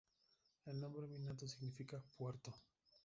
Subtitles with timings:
[0.65, 2.51] El nombre minato significa "puerto".